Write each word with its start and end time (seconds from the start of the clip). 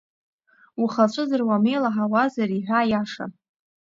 Ухы 0.81 0.99
ацәыӡра 1.03 1.43
уамеилаҳауазар, 1.49 2.49
иҳәа 2.53 2.79
аиаша… 2.81 3.25